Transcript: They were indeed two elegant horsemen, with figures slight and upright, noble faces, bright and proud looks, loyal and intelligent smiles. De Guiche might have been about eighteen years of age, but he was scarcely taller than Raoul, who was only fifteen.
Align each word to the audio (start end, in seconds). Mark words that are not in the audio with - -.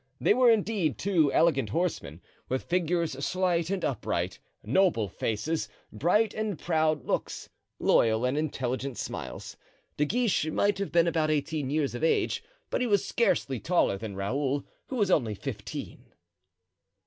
They 0.19 0.33
were 0.33 0.49
indeed 0.49 0.97
two 0.97 1.31
elegant 1.31 1.69
horsemen, 1.69 2.21
with 2.49 2.63
figures 2.63 3.23
slight 3.23 3.69
and 3.69 3.85
upright, 3.85 4.39
noble 4.63 5.07
faces, 5.07 5.69
bright 5.91 6.33
and 6.33 6.57
proud 6.57 7.05
looks, 7.05 7.49
loyal 7.77 8.25
and 8.25 8.35
intelligent 8.35 8.97
smiles. 8.97 9.57
De 9.97 10.05
Guiche 10.05 10.47
might 10.47 10.79
have 10.79 10.91
been 10.91 11.05
about 11.05 11.29
eighteen 11.29 11.69
years 11.69 11.93
of 11.93 12.03
age, 12.03 12.43
but 12.71 12.81
he 12.81 12.87
was 12.87 13.05
scarcely 13.05 13.59
taller 13.59 13.95
than 13.95 14.15
Raoul, 14.15 14.65
who 14.87 14.95
was 14.95 15.11
only 15.11 15.35
fifteen. 15.35 16.03